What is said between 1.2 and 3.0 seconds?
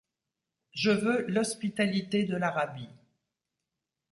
l’hospitalité de l’Arabie.